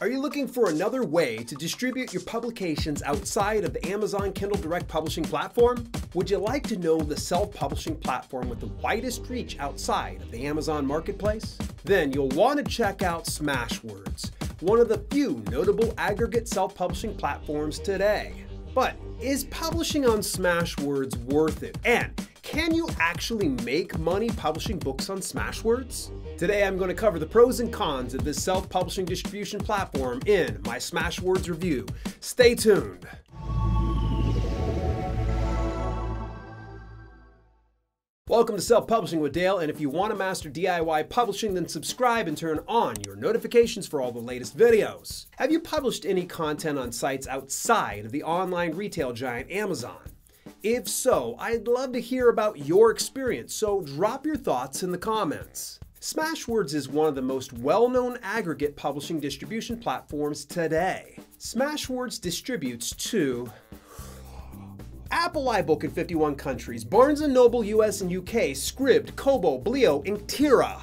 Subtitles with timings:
[0.00, 4.60] Are you looking for another way to distribute your publications outside of the Amazon Kindle
[4.60, 5.90] Direct Publishing platform?
[6.14, 10.30] Would you like to know the self publishing platform with the widest reach outside of
[10.30, 11.58] the Amazon marketplace?
[11.82, 14.30] Then you'll want to check out Smashwords,
[14.60, 18.44] one of the few notable aggregate self publishing platforms today.
[18.76, 21.76] But is publishing on Smashwords worth it?
[21.84, 26.10] And can you actually make money publishing books on Smashwords?
[26.38, 30.58] Today I'm going to cover the pros and cons of this self-publishing distribution platform in
[30.64, 31.84] my Smashwords review.
[32.20, 33.06] Stay tuned.
[38.28, 41.68] Welcome to Self Publishing with Dale, and if you want to master DIY publishing, then
[41.68, 45.26] subscribe and turn on your notifications for all the latest videos.
[45.36, 50.00] Have you published any content on sites outside of the online retail giant Amazon?
[50.64, 54.98] If so, I'd love to hear about your experience, so drop your thoughts in the
[54.98, 55.78] comments.
[56.00, 61.16] Smashwords is one of the most well-known aggregate publishing distribution platforms today.
[61.38, 63.48] Smashwords distributes to
[65.12, 70.82] Apple iBook in 51 countries, Barnes & Noble US and UK, Scribd, Kobo, Blio, Inktera,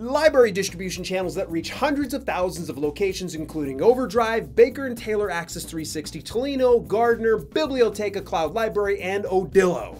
[0.00, 5.30] library distribution channels that reach hundreds of thousands of locations, including Overdrive, Baker and Taylor
[5.30, 9.98] Axis 360, Tolino, Gardner, Bibliotheca Cloud Library, and Odilo.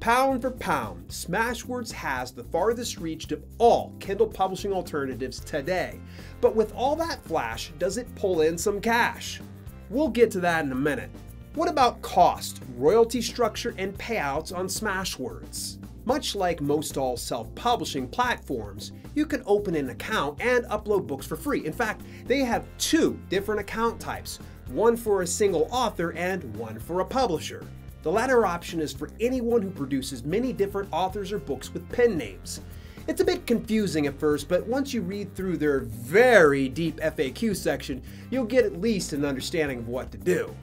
[0.00, 5.98] Pound for pound, Smashwords has the farthest reach of all Kindle publishing alternatives today.
[6.40, 9.40] But with all that flash, does it pull in some cash?
[9.88, 11.10] We'll get to that in a minute.
[11.54, 15.78] What about cost, royalty structure, and payouts on Smashwords?
[16.06, 21.34] Much like most all self-publishing platforms, you can open an account and upload books for
[21.34, 21.66] free.
[21.66, 26.78] In fact, they have two different account types, one for a single author and one
[26.78, 27.66] for a publisher.
[28.04, 32.16] The latter option is for anyone who produces many different authors or books with pen
[32.16, 32.60] names.
[33.08, 37.56] It's a bit confusing at first, but once you read through their very deep FAQ
[37.56, 40.54] section, you'll get at least an understanding of what to do.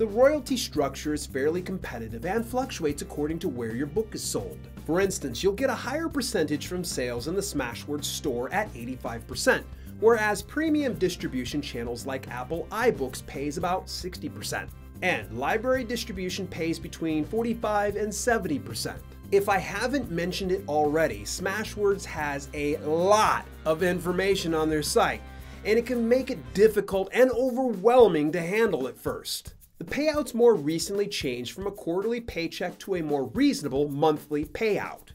[0.00, 4.58] The royalty structure is fairly competitive and fluctuates according to where your book is sold.
[4.86, 9.62] For instance, you'll get a higher percentage from sales in the Smashwords store at 85%,
[10.00, 14.70] whereas premium distribution channels like Apple iBooks pays about 60%.
[15.02, 18.96] And library distribution pays between 45 and 70%.
[19.32, 25.20] If I haven't mentioned it already, Smashwords has a lot of information on their site,
[25.66, 29.52] and it can make it difficult and overwhelming to handle at first.
[29.80, 35.08] The payouts more recently changed from a quarterly paycheck to a more reasonable monthly payout.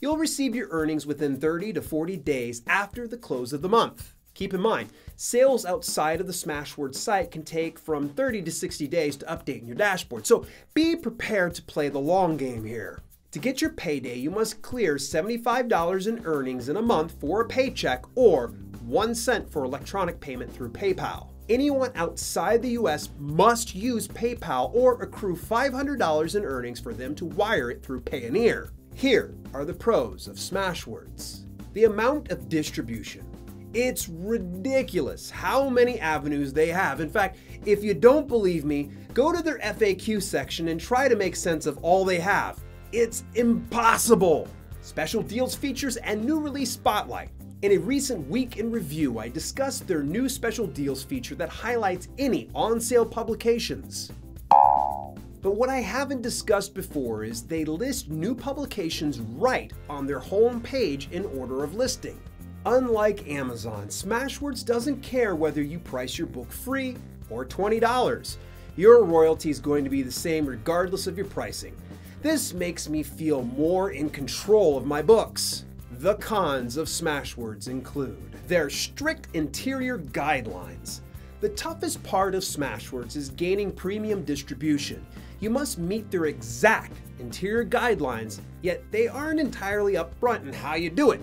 [0.00, 4.14] You'll receive your earnings within 30 to 40 days after the close of the month.
[4.34, 8.88] Keep in mind, sales outside of the Smashwords site can take from 30 to 60
[8.88, 12.98] days to update in your dashboard, so be prepared to play the long game here.
[13.30, 17.46] To get your payday, you must clear $75 in earnings in a month for a
[17.46, 18.48] paycheck or
[18.84, 25.02] 1 cent for electronic payment through PayPal anyone outside the US must use PayPal or
[25.02, 28.70] accrue $500 in earnings for them to wire it through Payoneer.
[28.94, 31.44] Here are the pros of Smashwords.
[31.74, 33.26] The amount of distribution.
[33.74, 37.00] It's ridiculous how many avenues they have.
[37.00, 41.16] In fact, if you don't believe me, go to their FAQ section and try to
[41.16, 42.60] make sense of all they have.
[42.92, 44.48] It's impossible.
[44.80, 47.30] Special deals features and new release spotlight.
[47.62, 52.08] In a recent week in review, I discussed their new special deals feature that highlights
[52.18, 54.10] any on sale publications.
[54.50, 60.60] But what I haven't discussed before is they list new publications right on their home
[60.60, 62.18] page in order of listing.
[62.66, 66.96] Unlike Amazon, Smashwords doesn't care whether you price your book free
[67.30, 68.38] or $20.
[68.74, 71.76] Your royalty is going to be the same regardless of your pricing.
[72.22, 75.64] This makes me feel more in control of my books.
[76.02, 80.98] The cons of Smashwords include their strict interior guidelines.
[81.40, 85.06] The toughest part of Smashwords is gaining premium distribution.
[85.38, 90.90] You must meet their exact interior guidelines, yet they aren't entirely upfront in how you
[90.90, 91.20] do it.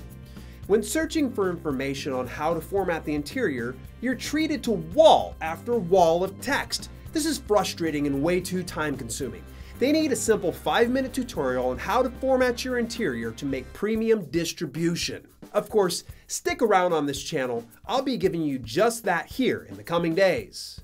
[0.68, 5.78] When searching for information on how to format the interior, you're treated to wall after
[5.78, 6.90] wall of text.
[7.12, 9.44] This is frustrating and way too time consuming.
[9.80, 13.72] They need a simple 5 minute tutorial on how to format your interior to make
[13.72, 15.26] premium distribution.
[15.54, 19.78] Of course, stick around on this channel, I'll be giving you just that here in
[19.78, 20.82] the coming days.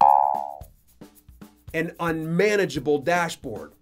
[1.74, 3.74] An unmanageable dashboard.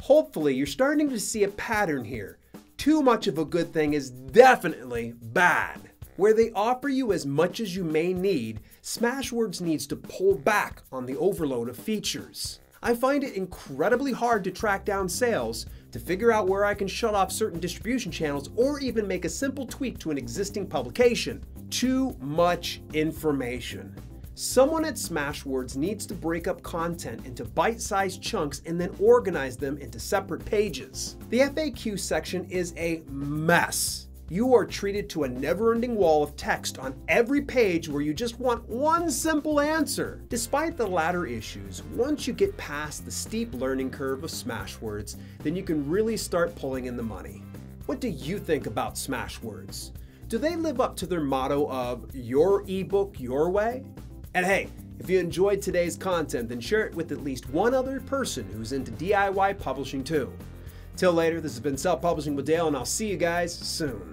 [0.00, 2.38] Hopefully you're starting to see a pattern here.
[2.78, 5.82] Too much of a good thing is definitely bad.
[6.16, 10.80] Where they offer you as much as you may need, Smashwords needs to pull back
[10.90, 12.58] on the overload of features.
[12.84, 16.88] I find it incredibly hard to track down sales, to figure out where I can
[16.88, 21.44] shut off certain distribution channels or even make a simple tweak to an existing publication.
[21.70, 23.94] Too much information.
[24.34, 29.76] Someone at Smashwords needs to break up content into bite-sized chunks and then organize them
[29.78, 31.16] into separate pages.
[31.28, 34.08] The FAQ section is a mess.
[34.32, 38.40] You are treated to a never-ending wall of text on every page where you just
[38.40, 40.22] want one simple answer.
[40.30, 45.54] Despite the latter issues, once you get past the steep learning curve of Smashwords, then
[45.54, 47.42] you can really start pulling in the money.
[47.84, 49.90] What do you think about Smashwords?
[50.28, 53.84] Do they live up to their motto of your ebook your way?
[54.32, 54.68] And hey,
[54.98, 58.72] if you enjoyed today's content, then share it with at least one other person who's
[58.72, 60.32] into DIY publishing too.
[60.96, 64.11] Till later, this has been Self Publishing with Dale, and I'll see you guys soon.